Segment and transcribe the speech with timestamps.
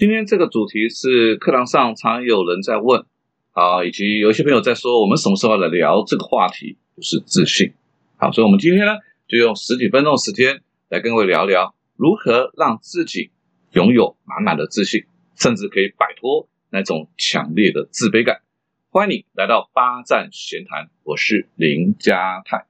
[0.00, 3.04] 今天这个主题是课堂上常有人在问
[3.52, 7.74] 啊，以及有些朋友在说，我们什么时候来聊这个话题，就是自信。
[8.16, 8.92] 好，所以我们今天呢，
[9.28, 13.30] 就用十几分钟时间来跟各位聊聊，如何让自己
[13.72, 15.04] 拥有满满的自信，
[15.36, 18.40] 甚至可以摆脱那种强烈的自卑感。
[18.88, 22.69] 欢迎你来到八站闲谈，我是林家泰。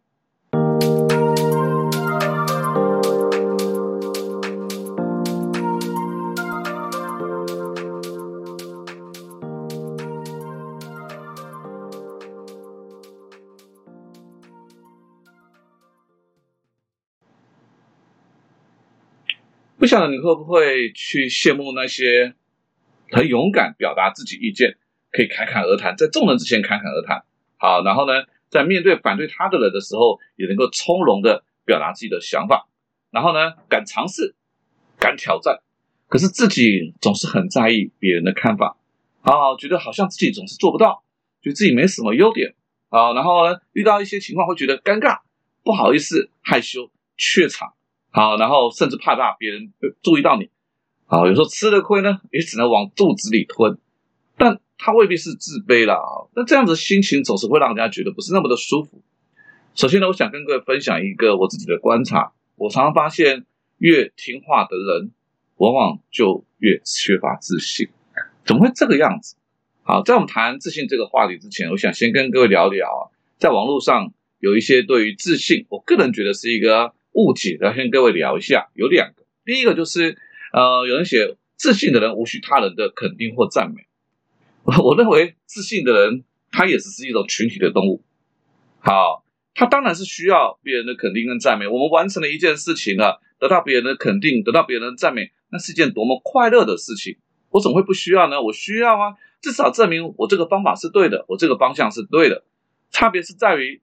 [19.80, 22.34] 不晓得你会不会去羡慕那些
[23.11, 24.77] 很勇敢表达自己意见，
[25.11, 27.25] 可以侃侃而谈，在众人之前侃侃而谈。
[27.56, 28.12] 好，然后呢，
[28.51, 32.69] 在面对反对他的人的时候，也能够从容的表达自己的想法。
[33.11, 34.34] 然后呢，敢尝试，
[34.98, 35.61] 敢挑战。
[36.09, 38.77] 可是自己总是很在意别人的看法，
[39.23, 41.03] 啊，觉得好像自己总是做不到，
[41.41, 42.55] 觉得自己没什么优点。
[42.91, 45.20] 啊，然后呢，遇到一些情况会觉得尴尬，
[45.64, 47.73] 不好意思，害羞，怯场。
[48.12, 49.72] 好，然后甚至怕怕别人
[50.03, 50.50] 注意到你，
[51.06, 53.78] 好，有时候吃了亏呢，也只能往肚子里吞，
[54.36, 56.27] 但他未必是自卑了啊。
[56.34, 59.00] 那这样子心情总是会让人家觉得不是那么的舒服。
[59.77, 63.47] 首先呢，我想跟各位分享一个我自己的观察，我常常发现，
[63.78, 65.12] 越听话的人，
[65.58, 67.91] 往往就越缺乏自信。
[68.45, 69.36] 怎么会这个样子？
[69.84, 76.92] 好，在我们谈自信这个话题之前，我想先跟各位聊聊，在网络上有一些对于自信，我个人觉得是一个。
[77.12, 79.25] 误解，来跟各位聊一下，有两个。
[79.44, 80.16] 第一个就是，
[80.53, 83.86] 呃，有人写自信的人无需他人的肯定或赞美。
[84.83, 88.02] 我认为自信的人，他也只是一种群体的动物。
[88.78, 91.67] 好，他当然是需要别人的肯定跟赞美。
[91.67, 97.17] 我们完成了一件事情了，得到别人的肯定，得到别人的赞美，那是一件多么快乐的事情。
[97.50, 98.41] 我怎么会不需要呢？
[98.41, 102.45] 我需要啊，至少证明我这个方法是对的，我这个方向是对的。
[102.91, 103.83] 差别是在于，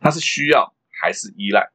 [0.00, 1.70] 他是需要还是依赖。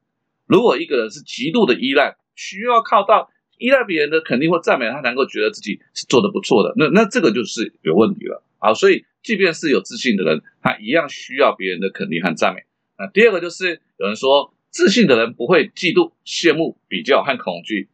[0.50, 8.74] 如果一个人是极度的依赖，需要靠到依赖别人的肯定或赞美，他能够觉得自己是做的不错的，那那这个就是有问题了啊！
[8.74, 12.64] 所以，即便是有自信的人，他一样需要别人的肯定和赞美。
[12.98, 17.88] 那第二个就是有人说，自信的人不会嫉妒、羡慕、比较和恐惧。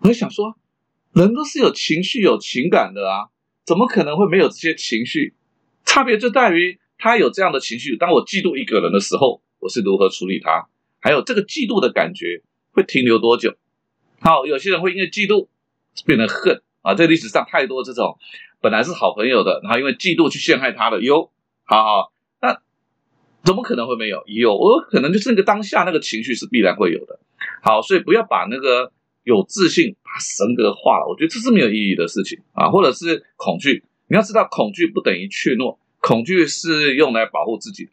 [0.00, 0.54] 我就想说，
[1.14, 3.30] 人都是有情绪、有情感的啊，
[3.64, 5.34] 怎么可能会没有这些情绪？
[5.86, 7.96] 差别就在于他有这样的情绪。
[7.96, 10.68] 当我嫉妒一个人的时候，我是如何处理他？
[11.02, 13.54] 还有这个嫉妒的感觉会停留多久？
[14.20, 15.48] 好，有些人会因为嫉妒
[16.06, 16.94] 变得恨啊！
[16.94, 18.16] 在历史上太多这种
[18.60, 21.32] 本来是好朋友的，然后因为嫉妒去陷害他的，有，
[21.64, 22.62] 好好，那
[23.42, 24.22] 怎么可能会没有？
[24.26, 27.18] 有，我可能就是那个当下那个情绪是必然会有的。
[27.62, 28.92] 好，所以不要把那个
[29.24, 32.70] 有自信把神格化了，我觉得这是没有意义的事情啊！
[32.70, 37.90] 或者是恐惧，你要知道，恐惧不等于怯懦，恐惧是用来保护自己的。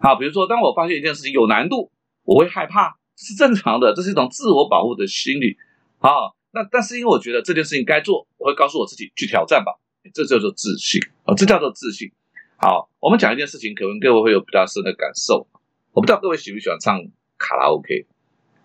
[0.00, 1.90] 好，比如说，当我发现一件事情有难度。
[2.24, 5.56] 我会害怕，是正常的，这是一种自我保护的心理
[5.98, 6.10] 啊。
[6.52, 9.72] 那但是因为我觉得这件事情该做，我会告诉我自己去挑战吧，
[10.12, 12.12] 这叫做自信啊，这叫做自信。
[12.58, 15.48] 好，我们讲一件事情，可能各位会有比较深的感受。
[15.92, 17.00] 我不知道各位喜不喜欢唱
[17.38, 18.06] 卡拉 OK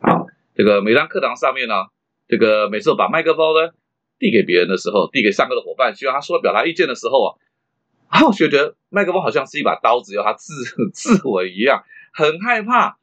[0.01, 1.73] 好，这个每当课堂上面呢，
[2.28, 3.72] 这个每次我把麦克风呢
[4.19, 7.29] 递给别人的时候，递给上课的伙伴，希望他说表达意见的时候啊，
[8.07, 10.53] 啊，我觉得麦克风好像是一把刀子，要他自
[10.94, 12.97] 自我一样，很害怕。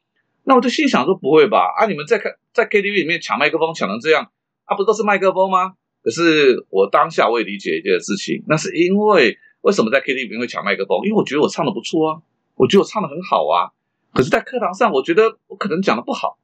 [0.45, 1.73] 那我就心想说不会吧？
[1.77, 4.31] 啊，你们在看在 KTV 里面抢麦克风抢成这样，
[4.65, 5.73] 啊，不都是麦克风吗？
[6.03, 11.03] 可是我当下我也理解一件事情，那是因为为什么在 KTV 里面会抢麦克风？
[11.03, 12.21] 因为我觉得我唱的不错啊，
[12.55, 13.73] 我觉得我唱的很好啊。
[14.13, 16.37] 可是，在课堂上，我觉得我可能讲的不好。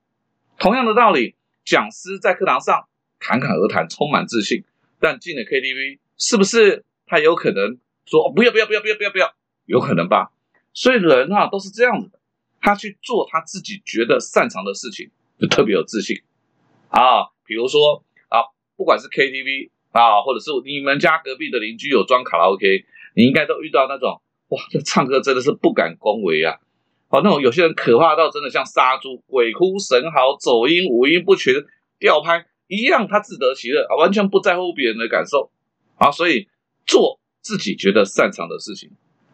[0.57, 2.87] 同样的道理，讲师在课堂上
[3.19, 4.63] 侃侃而谈，充满自信，
[4.99, 9.31] 但进了 KTV，是不是他有可能说不要不要不要不要不要不要？
[9.65, 10.31] 有可能吧？
[10.73, 12.19] 所以人啊，都是这样子的。
[12.61, 16.21] 他去做他自己觉得擅长的事情，就特别有自信
[16.89, 17.25] 啊。
[17.43, 18.45] 比如说啊，
[18.77, 26.59] 不管是 KTV 啊，或者是你们家隔壁的邻居有装卡拉 OK，你应该都遇到那种哇，这唱歌真的是不敢恭维啊。
[27.09, 31.53] 好，那种有些人可怕到真的像杀猪，鬼哭神嚎，走音五音不全，
[31.99, 35.51] 调拍一样，他自得其乐，完全不在乎别人的感受
[35.95, 36.09] 啊。
[36.09, 36.47] 所以
[36.85, 38.91] 做自己觉得擅长的事情，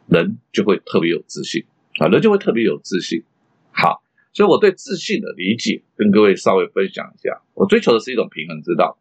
[0.08, 1.66] 人就会特别有自信。
[2.00, 3.24] 啊，人就会特别有自信。
[3.72, 4.02] 好，
[4.34, 7.42] 所以我对自信的理解跟各位稍微分享一下。
[7.54, 8.98] 我追求的是一种平衡之道，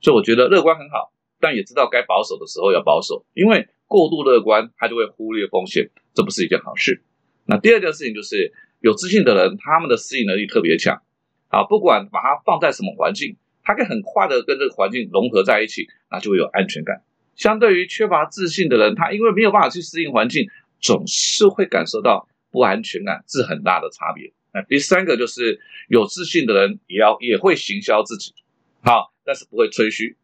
[0.00, 7.02] 所以我觉得乐观很好，但也知道该保守的时候要保守，因为过度乐观他就会忽略风险，这不是一件好事。
[7.46, 11.02] 那第二件事情就是有自信的人，他们的适应能力特别强。
[11.48, 17.02] 啊，不管把它放在什么环境，他可以很快的跟这个环境融合在一起，那就会有安全感。
[17.36, 20.46] 相对于缺乏自信的人，他因为没有办法去适应环境，
[20.78, 24.32] 总是会感受到不安全感，是很大的差别。
[24.52, 28.34] 那第三个就是有自信的人也要也会行销自己，
[28.82, 30.16] 好，但是不会吹嘘。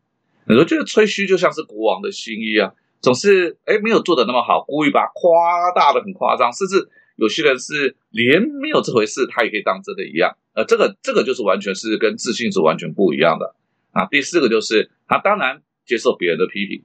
[0.48, 10.36] 我觉得吹嘘就像是国王的新衣啊，总是哎没有做的那么好，故意把夸大的很夸张，甚至有些人是连没有这回事，他也可以当真的一样。
[10.54, 13.54] 呃，这个这个就是完全是跟自信是完全不一样的
[13.92, 14.06] 啊。
[14.06, 16.82] 第四个就是他当然接受别人的批评。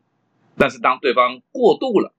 [0.55, 2.13] 但是当对方过度了，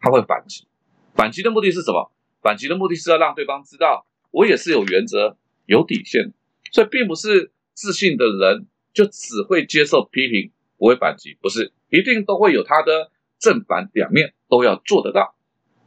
[0.00, 0.66] 他会反击。
[1.14, 2.10] 反击的目的是什么？
[2.42, 6.32] 反击的目的是要让对方知道我也是有原则、有底线。
[6.72, 15.34] 所以并不是自信的人就只会接受批评，不会反击，不是，一定都会有他的正反两面都要做得到。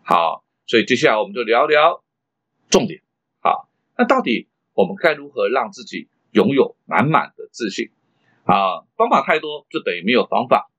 [0.04, 2.04] 好，所以接下来我们就聊聊
[2.69, 3.02] 重点。
[3.42, 7.90] 好，那到底我们该如何让自己拥有满满的自信？
[8.46, 10.69] 啊，方法太多就等于没有方法。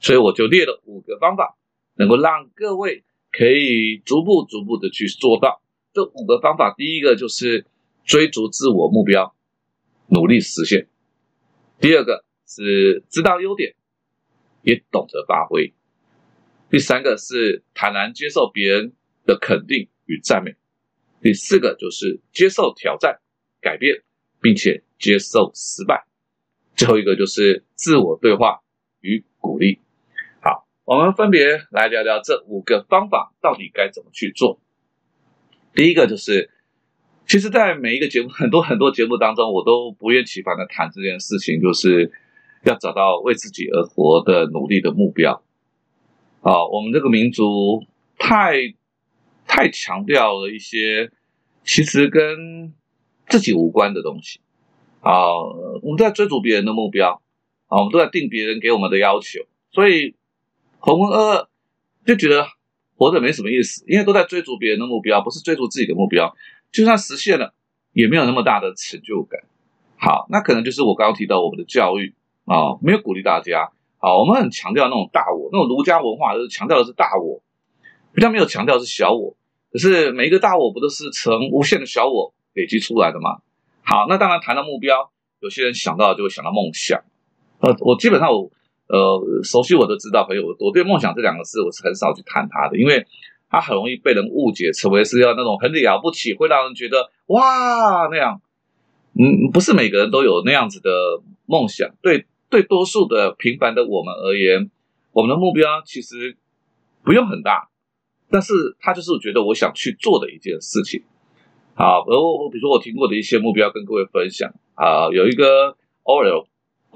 [0.00, 1.56] 所以我就列了五个方法，
[1.94, 3.04] 能够让各位
[3.36, 5.60] 可以逐步逐步的去做到。
[5.92, 7.66] 这五个方法，第一个就是
[8.04, 9.34] 追逐自我目标，
[10.08, 10.86] 努力实现；
[11.78, 13.74] 第二个是知道优点，
[14.62, 15.74] 也懂得发挥；
[16.70, 18.92] 第三个是坦然接受别人
[19.26, 20.52] 的肯定与赞美；
[21.20, 23.20] 第四个就是接受挑战、
[23.60, 24.02] 改变，
[24.40, 26.06] 并且接受失败；
[26.74, 28.62] 最后一个就是自我对话
[29.00, 29.78] 与鼓励。
[30.86, 34.60] 我们分别来聊聊这五个方法到底该怎么去做。
[35.74, 36.48] 第一个就是，
[37.26, 42.12] 其实，在每一个节目，很多很多节目当中，我都不厌其烦的谈这件事情，就是
[42.62, 45.42] 要找到为自己而活的努力的目标。
[46.42, 47.84] 啊，我们这个民族
[48.16, 48.54] 太
[49.44, 51.10] 太强调了一些
[51.64, 52.72] 其实跟
[53.28, 54.38] 自己无关的东西。
[55.00, 55.42] 啊，
[55.82, 57.20] 我们都在追逐别人的目标，
[57.66, 59.40] 啊，我们都在定别人给我们的要求，
[59.72, 60.14] 所以。
[60.78, 61.46] 浑浑噩噩，
[62.06, 62.46] 就觉得
[62.96, 66.34] 活着没什么意思，因为都在追逐别人的目标，不是追逐自己的目标。
[66.72, 67.54] 就算实现了，
[67.92, 69.40] 也没有那么大的成就感。
[69.98, 72.14] 好，那可能就是我刚刚提到我们的教育
[72.44, 73.70] 啊，没有鼓励大家。
[73.98, 77.42] 好，我们很强调那种大我，那种儒家文化就是强调的是大我，
[78.14, 79.36] 比较没有强调是小我。
[79.72, 83.40] 可是每一个大我不都是从无限的小我累积出来的吗？
[83.82, 87.02] 好，那当然谈到目标，有些人想到就会想到梦想。
[87.60, 88.50] 呃，我基本上我。
[88.88, 93.04] 呃，熟悉我都知道，朋友，我对梦想这两个字我是很少去谈它的，因为
[93.50, 98.40] 它很容易被人误解成为是要那种很了不起，会让人觉得哇那样。
[99.18, 100.90] 嗯，不是每个人都有那样子的
[101.46, 101.90] 梦想。
[102.00, 104.70] 对对，多数的平凡的我们而言，
[105.12, 106.36] 我们的目标其实
[107.02, 107.68] 不用很大，
[108.30, 111.02] 但是他就是觉得我想去做的一件事情。
[111.74, 116.46] 好，而我比如说我听过的一些目标跟各位分享啊，有一个 Oreo。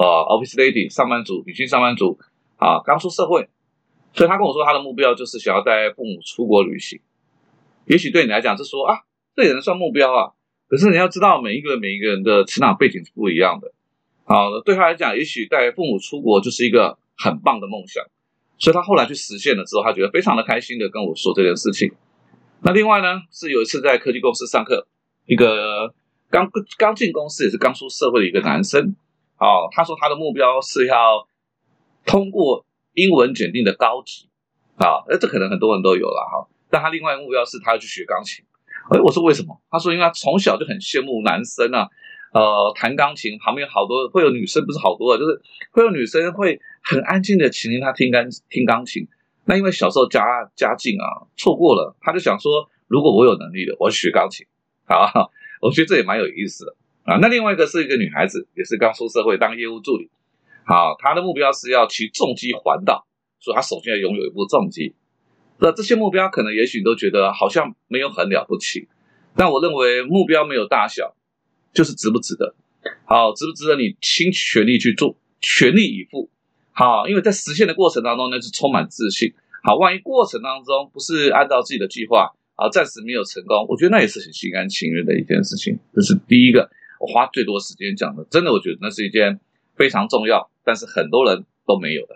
[0.01, 2.19] 呃，office lady 上班族，女性上班族
[2.57, 3.51] 啊，刚出社会，
[4.15, 6.99] 所以他跟我说，他的目标就是想要带父母出国旅行。
[7.85, 9.01] 也许对你来讲是说啊，
[9.37, 10.33] 这也能算目标啊。
[10.71, 13.73] 可是你要知道，每一个每一个人的成长背景是不一样的。
[14.25, 18.03] 好，对他来讲，也许带父母出国就是一个很棒的梦想。
[18.57, 21.93] 所以他后来去实现了之后，他觉得非常的开心的跟我说这件事情。
[22.63, 24.87] 那另外呢，是有一次在科技公司上课，
[25.27, 25.93] 一个
[26.31, 28.97] 刚刚进公司也是刚出社会的一个男生。
[29.41, 31.27] 哦，他说他的目标是要
[32.05, 34.29] 通过英文检定的高级，
[34.77, 36.47] 啊，那这可能很多人都有了哈。
[36.69, 38.45] 但他另外一个目标是他要去学钢琴。
[38.91, 39.61] 哎，我说为什么？
[39.71, 41.89] 他说因为他从小就很羡慕男生啊，
[42.33, 45.41] 呃，弹钢琴旁边好多会有女生，不是好多，就是
[45.73, 49.09] 会有女生会很安静的倾听他听钢听钢琴。
[49.47, 50.23] 那因为小时候家
[50.55, 54.47] 家境啊错过了，他就想说，如果我有能力的，我学钢琴。
[54.87, 55.31] 好，
[55.63, 56.77] 我觉得这也蛮有意思的。
[57.11, 60.09] 啊，那另外一个是一个女孩子，也是刚出社会当业务助理。
[60.65, 63.05] 好，她的目标是要骑重机环岛，
[63.41, 64.95] 所以她首先要拥有一部重机。
[65.59, 68.87] 那这些目标可能也许你都觉得好像没有很了不起，
[69.35, 71.17] 但我认为目标没有大小，
[71.75, 72.55] 就是值不值得。
[73.07, 76.31] 好，值不值得你倾全力去做，全力以赴。
[76.71, 79.35] 好，因为在实现的过程当中呢，是充满自信。
[79.65, 85.77] 好，万一过程当中不是按照自己的计划，啊，暂时没有成功，我觉得那也是很心甘情愿的一件事情。
[85.93, 86.71] 这是第一个。
[87.01, 89.41] 我花最多时间讲的，真的，我觉得那是一件
[89.75, 92.15] 非常重要，但是很多人都没有的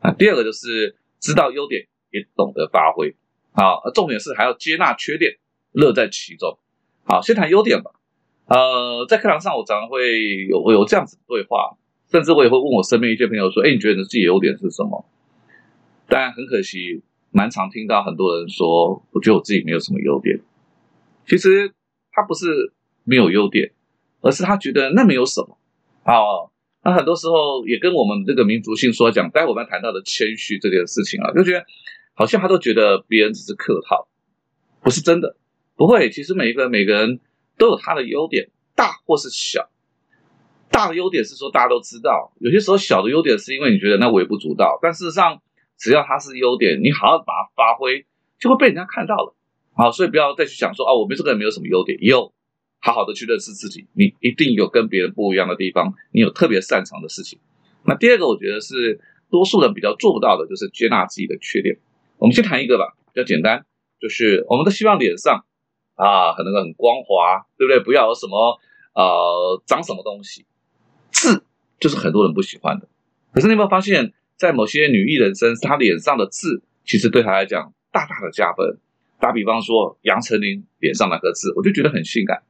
[0.00, 0.12] 啊。
[0.12, 3.16] 第二个就是知道优点，也懂得发挥，
[3.54, 5.38] 好，重点是还要接纳缺点，
[5.72, 6.58] 乐在其中。
[7.04, 7.92] 好，先谈优点吧。
[8.44, 11.78] 呃，在课堂上我常常会有有这样子对话，
[12.10, 15.06] 甚至我也会问我身边一些朋友说：“哎，你觉得你自己优点是什么？”
[16.08, 20.38] 但很可惜，蛮常听到很多人说：“我觉得我自己没有什么优点。”
[21.26, 21.72] 其实
[22.12, 23.72] 他不是没有优点。
[24.26, 25.56] 而是他觉得那没有什么，
[26.02, 26.50] 啊，
[26.82, 31.64] 那很多时候也跟我们这个民族性说讲，待会我们谈到的谦虚这件事情啊，就觉得
[32.12, 34.08] 好像他都觉得别人只是客套，
[34.82, 35.36] 不是真的，
[35.76, 36.10] 不会。
[36.10, 37.20] 其实每一个每个人
[37.56, 39.68] 都有他的优点，大或是小。
[40.68, 45.40] 大的优点是说大家都知道，有些时候小的优点是因为你觉得那微不足道，但事实上
[45.78, 48.04] 只要它是优点，你好好把它发挥，
[48.40, 49.34] 就会被人家看到了。
[49.72, 52.32] 好，所以不要再去想说哦，我们这个人没有什么优点，有。
[52.80, 57.38] 好好的去认识自己，你一定有跟别人不一样的地方，你有特别擅长的事情。
[57.84, 61.78] 那第二个，我觉得是多数人比较做不到的，就是接纳自己的缺点。
[62.18, 63.64] 我们先谈一个吧，比较简单，
[64.00, 65.44] 就是我们都希望脸上
[65.94, 67.80] 啊很那个很光滑，对不对？
[67.80, 68.58] 不要有什么
[68.94, 70.46] 呃长什么东西，
[71.10, 71.42] 痣
[71.78, 72.88] 就是很多人不喜欢的。
[73.32, 78.78] 可是你有没有发现，在某些女艺人身上，她脸上的痣其实对她来讲大大的加分。
[79.18, 82.42] 打比方说，杨丞琳脸上那个痣，我就觉得很性感。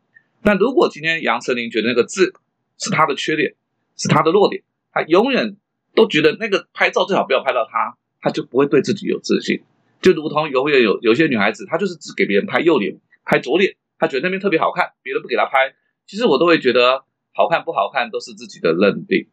[0.46, 2.32] 但如果今天杨丞琳觉得那个痣
[2.78, 3.56] 是他的缺点，
[3.96, 4.62] 是他的弱点，
[4.92, 5.56] 他永远
[5.92, 9.64] 都觉得那个拍照最好不要拍到他，他就不会对自己有自信。
[10.00, 15.74] 就如同永远有有些女孩子，她就是只给别人拍右脸、拍左脸，她觉得那边特别好看，别人不给她拍。
[16.06, 19.26] 其实我都会觉得好看不好看都是自己的认定。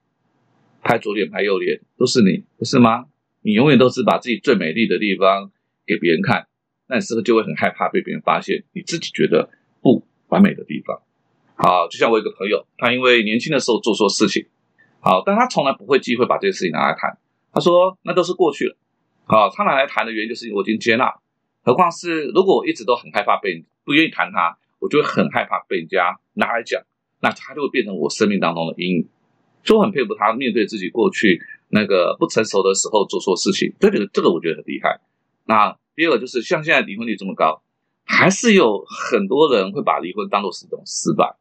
[0.82, 3.06] 拍左脸、拍右脸都是你，不是吗？
[3.44, 5.52] 你永远都是把自己最美丽的地方
[5.86, 6.48] 给别人看，
[6.88, 9.52] 那你是不是就会很害怕被别人发现你自己觉得？
[10.34, 11.00] 完美的地方，
[11.56, 14.48] 好，就像我有个朋友，他因为年轻的时候做错事情，
[15.00, 17.16] 好，但他从来不会忌讳把这些事情拿来谈。
[17.54, 18.76] 他说那都是过去了，
[19.26, 21.14] 好，他拿来谈的原因就是我已经接纳。
[21.62, 26.82] 何况是如果我一直都很害怕被不愿意谈他，我就会很害怕被人家拿来讲，
[27.22, 29.08] 那他就会变成我生命当中的阴影。
[29.64, 35.00] 所以我很佩服他面对自己过去那个不成熟的时候做错事情，这个这个我觉得很厉害。
[35.46, 37.62] 那第二个就是像现在离婚率这么高。
[38.14, 41.36] 还是有很多人会把离婚当做是一种失败，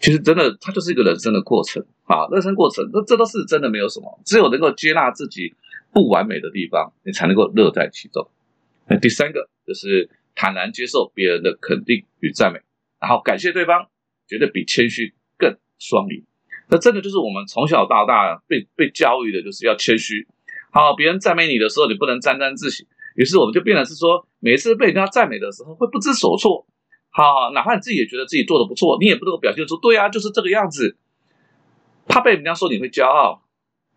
[0.00, 5.54] 其实真的，它就是一个人生的过程啊，人生过程，这这都是真的没有什么，只有能够接纳自己
[5.92, 8.28] 不完美的地方，你才能够乐在其中。
[8.88, 12.60] 那第三个就是坦然接受别人的肯定与赞美，
[13.00, 13.86] 然后感谢对方，
[14.26, 16.24] 绝对比谦虚更双赢。
[16.68, 20.26] 那真的就是我们从小到大被被教育的，就是要谦虚。
[20.72, 22.86] 好，别人赞美你的时候，你不能沾沾自喜。
[23.14, 26.66] 于是我们就变得是说，每次被人家赞美的时候，会不知所措。
[27.10, 30.96] 好，哪怕你自己也觉得自己做的不错，你也不能够表现出对啊，就是这个样子，
[32.08, 33.42] 怕被人家说你会骄傲。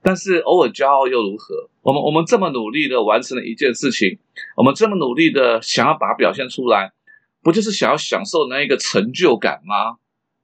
[0.03, 1.69] 但是偶尔骄傲又如何？
[1.81, 4.19] 我们我们这么努力的完成了一件事情，
[4.55, 6.93] 我们这么努力的想要把它表现出来，
[7.41, 9.97] 不就是想要享受那一个成就感吗？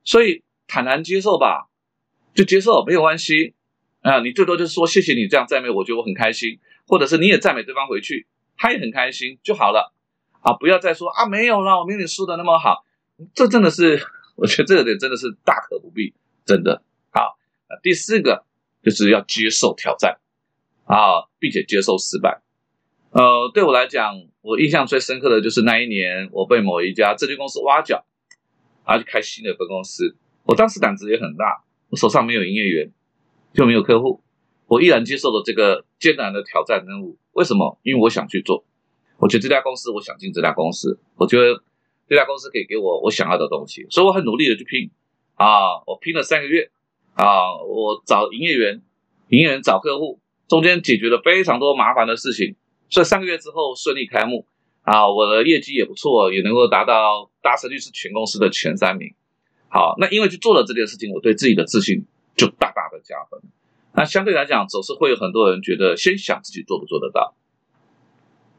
[0.03, 1.69] 所以坦然接受吧，
[2.33, 3.53] 就接受没有关系
[4.01, 4.19] 啊。
[4.21, 8.25] 你最多就是说谢谢你这样赞美我，觉得我很开心，或者是你也赞美对方回去。
[8.57, 9.93] 他也很开心就好了，
[10.41, 12.85] 啊，不要再说啊，没有了，我明明输的那么好，
[13.33, 13.99] 这真的是，
[14.35, 16.13] 我觉得这个点真的是大可不必，
[16.45, 17.37] 真的好。
[17.81, 18.45] 第四个
[18.83, 20.19] 就是要接受挑战
[20.85, 22.41] 啊，并且接受失败。
[23.11, 28.05] 呃，对我来讲，我印象最深刻的就是那一年，我被某一家证券公司挖角，
[28.85, 30.15] 然后去开新的分公司。
[30.43, 32.91] 我当时胆子也很大，我手上没有营业员，
[33.53, 34.21] 就没有客户，
[34.67, 37.17] 我依然接受了这个艰难的挑战任务。
[37.33, 37.79] 为什么？
[37.83, 38.63] 因为我想去做，
[39.17, 41.63] 我觉得这家公司，我想进这家公司，我觉得
[42.07, 44.91] 这家公司可以给我我想要的东西，所以我很努力的去拼
[45.35, 45.81] 啊！
[45.87, 46.69] 我拼了三个月
[47.15, 47.57] 啊！
[47.63, 48.81] 我找营业员，
[49.29, 52.55] 营业员找客户，中间解决了非常多麻烦的事情，
[52.89, 54.45] 所以三个月之后顺利开幕
[54.83, 55.09] 啊！
[55.09, 59.15] 我的业绩也不错，也能够达到达成率是全公司的前三名。
[59.69, 62.05] 好，那因为去做了这件事情，我对自己的自信
[62.35, 63.41] 就大大的加分。
[63.95, 67.35] 那相对来讲，总是会有很多人觉得先想自己做不做得到，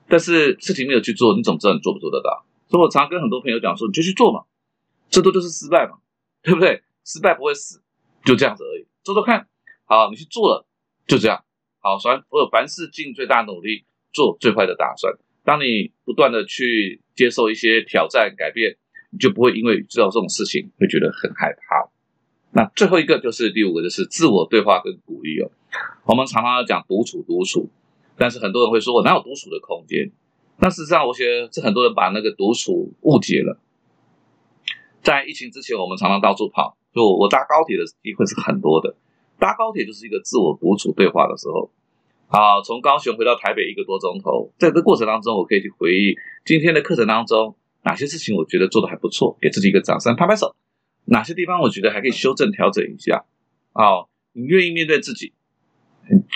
[0.08, 2.46] 但是事情没有去做，你怎么知道你做不做得到？
[2.68, 4.44] 所以我常跟很多朋友讲说，你就去做嘛，
[5.10, 5.98] 最多就是失败嘛，
[6.42, 6.82] 对不对？
[7.04, 7.82] 失败不会死，
[8.24, 9.46] 就这样子而已，做做看。
[9.84, 10.66] 好，你去做了，
[11.06, 11.44] 就这样。
[11.80, 15.12] 好，凡我有凡事尽最大努力，做最坏的打算。
[15.44, 18.78] 当你不断的去接受一些挑战、改变，
[19.10, 21.90] 你就不会因为知道这种事情会觉得很害怕。
[22.56, 25.50] 那最后一个就是第五个，就是自我对话跟鼓励哦。
[26.04, 27.68] 我们常常要讲独处，独处，
[28.16, 30.12] 但是很多人会说，我哪有独处的空间？
[30.58, 33.58] 那事实上，我觉得这很多人把那个独处误解了。
[35.02, 38.94] 在疫情之前，我们常常到处跑，就我搭高铁的机会是很多的。
[39.40, 41.68] 搭高铁就是一个自我独处对话的时候。
[42.28, 50.54] 好，从高雄回到台北一个多钟头，在这过程当中，我可以去回忆今天的课程当中哪些事情我觉得做的还不错，给自己一个掌声，拍拍手。
[51.06, 53.24] 哪些地方我觉得还可以修正调整一下？
[53.72, 55.32] 哦，你愿意面对自己，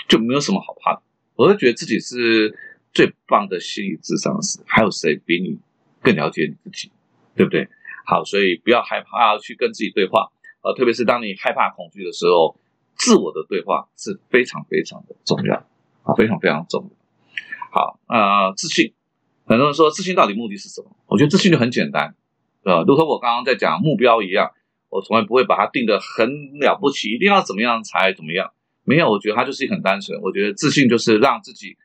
[0.07, 1.01] 就没有什么好怕的。
[1.35, 2.57] 我会觉得自己是
[2.93, 5.57] 最棒的心理智商师，还有谁比你
[6.01, 6.91] 更了解你自己？
[7.35, 7.69] 对不对？
[8.05, 10.29] 好，所以不要害怕去跟自己对话。
[10.61, 12.59] 呃，特别是当你害怕恐惧的时候，
[12.95, 15.55] 自我的对话是非常非常的重要
[16.03, 16.89] 啊，非常非常重要。
[17.71, 18.93] 好，呃，自信，
[19.45, 20.91] 很多人说自信到底目的是什么？
[21.05, 22.13] 我觉得自信就很简单，
[22.63, 24.51] 呃，如同我刚刚在讲目标一样，
[24.89, 28.51] 我从来不会把它定得很了不起，一定要怎么样才怎么样。
[28.83, 30.19] 没有，我觉得它就是一很单纯。
[30.21, 31.77] 我觉得自信就是让自己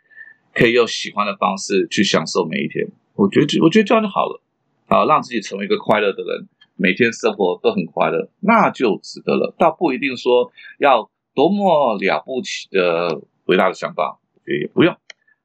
[0.54, 2.86] 可以用喜欢的方式去享受每一天。
[3.14, 4.40] 我觉得，我觉得这样就好了。
[4.86, 9.54] 好，让自己成为一个快乐的人，每天生活都很快乐，那就值得了。
[9.58, 14.96] 倒不一定说要多么了不起的伟大的想法，我觉得也不用。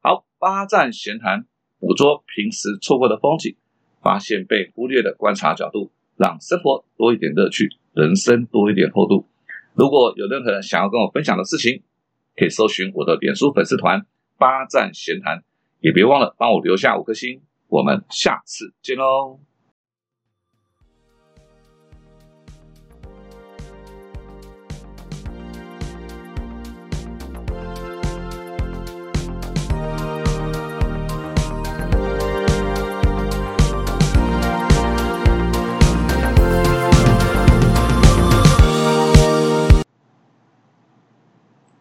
[0.02, 1.46] 好，八站闲谈，
[1.80, 3.56] 捕捉平时错过的风景，
[4.02, 9.26] 发现被忽略的观察角度，让生活多一点乐趣，人生多一点厚度。
[9.74, 11.82] 如果有任何人想要跟我分享的事情，
[12.36, 14.06] 可以搜寻我的脸书粉丝团
[14.38, 15.44] “八站闲谈”，
[15.80, 17.42] 也别忘了帮我留下五颗星。
[17.70, 19.40] 我们下次见喽！